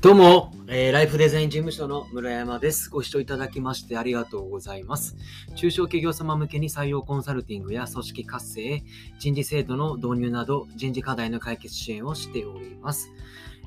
[0.00, 2.88] どうも、えー、ライフデザイン事務所の村山です。
[2.88, 5.16] ご視聴いただきましてありがとうございます。
[5.56, 8.84] 中小企業様向けに採用コンサルティングや組織活性、
[9.18, 13.10] 人事制度の導入など人事課題の解決支援をしております。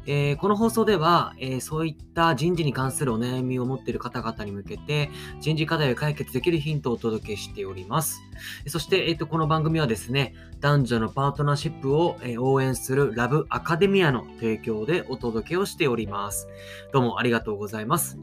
[0.07, 5.09] えー、この放送では、えー、そういった人事に関するお悩みを持っている方々に向けて、
[5.39, 8.21] 人事課題を解決できるヒントをお届けしております。
[8.67, 16.47] そして、えーと、この番組はですね、男女のパートナーシップを、えー、応援するラブアカデミアの提供でお届けをしております。
[16.91, 18.17] どうもありがとうございます。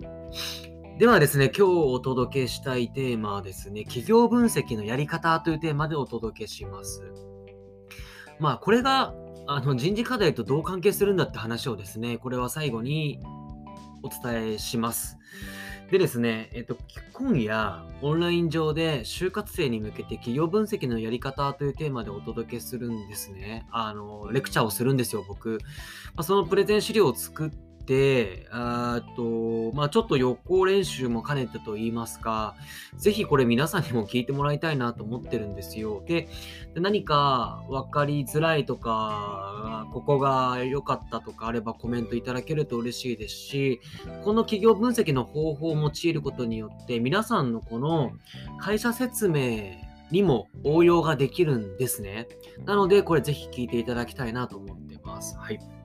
[0.99, 7.05] ではですね、今日お届けしたいテーマはですね、企業分析のやり方というテーマでお届けします。
[8.41, 9.15] まあ、これが
[9.51, 13.19] あの人事課題とどう関係するんだって話をですね、これは最後に
[14.03, 15.17] お伝えします。
[15.91, 16.77] でですね、えっと、
[17.15, 23.67] 今夜、オンライン上で就活生に向けて企業分析のやり方というテーマでお届けするんですね。
[23.71, 25.61] あの、レクチャーをするんですよ、僕。
[26.15, 27.68] まあ、そのプレゼン資料を作って、
[28.51, 32.55] あと、まあちょっと予行練習も兼ねてと言いますか、
[32.97, 36.03] ぜひこれ皆さんにも聞いてもらいたいなと思ってるんですよ。
[36.07, 36.29] で、
[36.75, 43.81] 何か分かりづらいとか、ここが良かったとかあればコメントいただけると嬉しいですし、
[44.25, 48.13] この企業分析の方法を用いることによって、皆さんのこの
[48.59, 49.73] 会社説明
[50.11, 52.29] にも応用ができるんですね。
[52.65, 55.37] なので、これぜひ聞いていただきたいなと思ってます。
[55.39, 55.78] はい。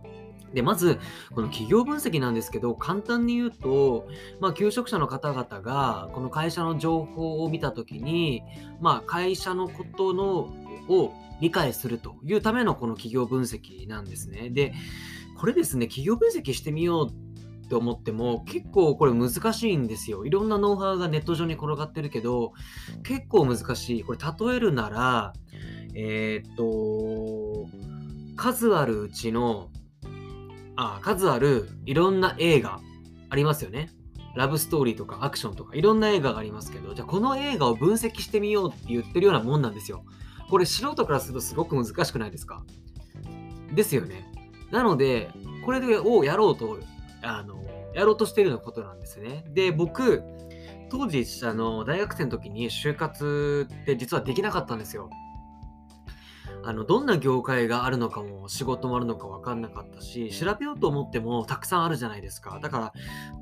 [0.53, 0.99] で、まず、
[1.33, 4.07] この企業分析なんですけど、簡単に言うと、
[4.39, 8.43] まあ、求職者の方々が、この会社の情報を見たときに、
[8.79, 10.53] まあ、会社のことの、
[10.89, 14.49] を理解するというためのこの企業分析なんですね。
[14.49, 14.73] で、
[15.37, 20.25] これですね、企業分析してみようって思っても結構これ難しいんですよ。
[20.25, 22.53] いろんなノウハウがネット上に転がってるけど
[23.03, 24.03] 結構難しい。
[24.03, 25.33] これ例えるなら
[25.95, 27.67] えー、っと
[28.35, 29.69] 数あるうちの
[30.75, 32.79] あ数あるいろんな映画
[33.29, 33.89] ありますよね。
[34.35, 40.03] ラブストーリーとかアクションとかいろんな映画がありますけど、じゃあこの映画を分析してみようって言ってるようなもんなんですよ。
[40.50, 42.63] これ素人からするとすごく難しくないですか？
[43.73, 44.31] ですよね。
[44.72, 45.31] なので、
[45.66, 46.79] これをやろうと、
[47.22, 47.63] あの、
[47.94, 49.45] やろうとしてるようなことなんですね。
[49.53, 50.23] で、僕、
[50.90, 55.09] 当時、あの、大学生の時に就活って実はできなかったんですよ。
[56.66, 62.59] あのどんな業界があるのかも仕事もあるのか分かんなかったし調べようと思ってもたくさんあるじゃないですか。
[62.62, 62.94] だから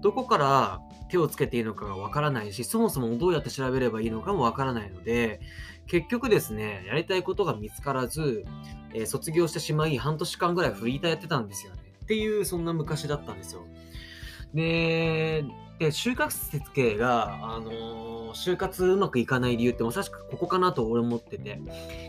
[0.02, 5.40] どこから手をつけていいのかが分からないしそもそもどうやって調べればいいのかも分からないので
[5.88, 8.46] 結局ですねやりたいことが見つからず、
[8.94, 11.81] えー、卒業してしまい半年間ぐらいフリーターやってたんですよね。
[12.04, 13.62] っていうそんな昔だったんですよ。
[14.54, 15.46] で
[15.81, 21.59] で就活設計が、あのー、就活うまくいかない理由ってまさしくここかなと俺思ってて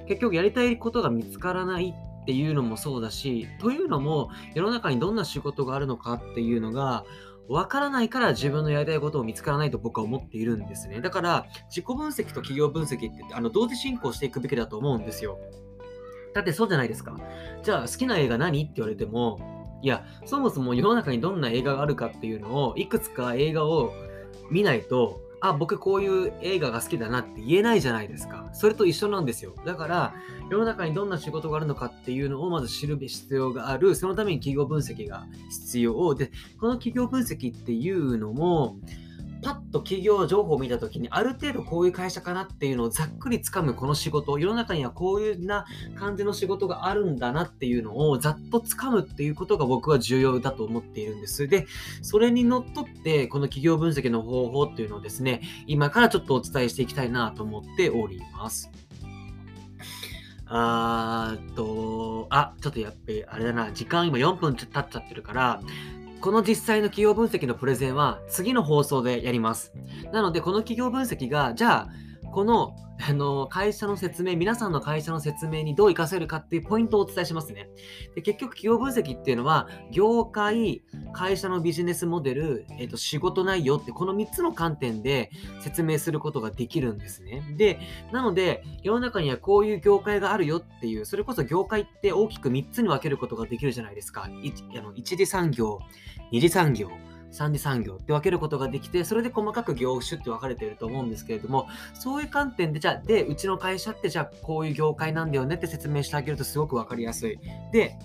[0.07, 7.07] 結局やりたいことが見つからないっていうのもそうだしというのも世の中にどんな仕事があるのかっていうのが
[7.49, 11.01] わからないから自分のやりたいことを見つからないと僕は思っているんですね。
[11.01, 15.39] だから自己分析と企業分析ってあの同時進行していくべきだと思うんですよ。
[16.35, 17.17] だってそうじゃないですか。
[17.63, 19.52] じゃあ好きな映画何って言われても
[19.83, 23.93] いや、そもそも世の中にどんな映画があるかっていうのを、いくつか映画を
[24.51, 28.49] 見ないと、あ、僕こういう映画が好きだなって言えないじゃないですか。
[28.53, 29.55] それと一緒なんですよ。
[29.67, 30.15] だから、
[30.49, 33.97] 世の中にどんな仕事があるのかっていうのをまず知る必要がある。
[33.97, 38.77] そのために企業分析が必要で、この企業分析っていうのも、
[39.43, 45.67] パッと企業情報を見た時にある程度こういう会社かなっていうのをざっくりつかむこの仕事世の中にはこういうな
[45.97, 51.49] 感じの仕事があるんだなっていうのをざっとつかむっていうことが僕は重要だと思っているんです。
[51.49, 51.67] で
[52.03, 58.71] それにのっとってこの企業分析の方法っていうのをですね今からちょっとお伝えしていきたいなと思っております。
[60.55, 65.63] あーっと、あ、ちょっとやっぱりあれだな、時間今4分経っちゃってるから、
[66.23, 69.73] この実際の企業分析のプレゼンは次の放送でやります。
[70.13, 71.89] なので、この企業分析が、じゃあ、
[72.33, 77.69] このあの会社の説明、皆さんの会社の説明にどう活かせるかっていうポイントをお伝えしますね。
[78.15, 85.31] で結局、企業分析っていうのは、業界、会社のビジネスモデル、えー、と仕事内容って、この3つの観点で
[85.61, 87.43] 説明することができるんですね。
[87.57, 87.81] で、
[88.13, 94.25] なので、世の中にはこういう業界があるよっていう、それこそ業界って大きく3つに分けることができるじゃないですか。
[94.25, 95.81] あの一次産業、
[96.31, 96.89] 二次産業、
[97.33, 107.39] 三次産業って分けることができて、それで細かく業種って分かれていると思うんですけれども、そういう観点で、じゃあ、で、うちの会社ってじゃあこういう業界なんだよねって説明してあげるとすごく分かりやすい。
[107.73, 107.97] で、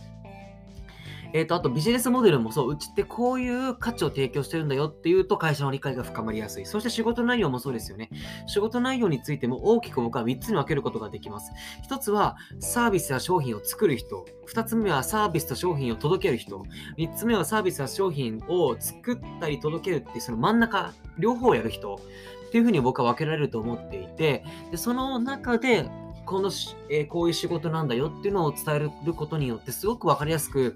[1.34, 6.66] えっ、と、あとビジネスモデルもそう、うちってこういう価値を提供してるんだよっていうと会社の理解が深まりやすい。
[6.66, 8.10] そして仕事内容もそうですよね。
[8.48, 11.52] 仕事内容についても大きく僕は3つに分けることができます。
[11.90, 14.26] 1つはサービスや商品を作る人。
[14.48, 16.64] 2つ目はサービスと商品を届ける人。
[16.98, 22.00] 3つ目はサービスや商品を作ったり届けるっていうその真ん中、両方やる人。
[22.48, 25.90] っていうふうに僕は分けられると思っていて、でその中で
[26.28, 26.52] この
[26.90, 30.76] えー、こういう仕事なんだよっていうのを伝えることによってすごく分かりやすく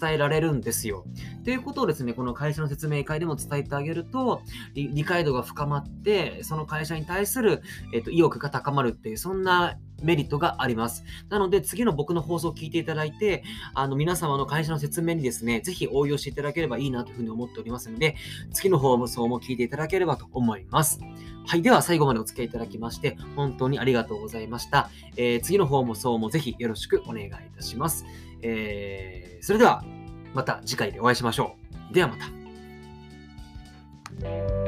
[0.00, 1.04] 伝えられるんですよ。
[1.44, 4.42] ということをですね、この会社の説明会でも伝えてあげると、
[4.74, 7.62] 理解度が深まって、その会社に対する、
[7.92, 11.04] えーと、意欲が高まるっていう、そんなメリットがあります。
[11.28, 13.42] なので、次の僕の放送を聞いていただいて、
[13.74, 18.16] あの、皆様の会社の説明にですね、ぜひ応用していただければいいなというふうに思っておりますので、
[18.52, 21.00] 次の放送も聞いていただければと思います。
[21.46, 21.62] はい。
[21.62, 24.90] では、最後までお付き合いいただきまして、本当にありがとうございました。
[25.16, 28.04] えー、次の方もそうもぜひよろしくお願いいたします。
[28.42, 29.84] えー、それでは、
[30.34, 31.56] また次回でお会いしましょ
[31.90, 31.94] う。
[31.94, 34.61] ではまた。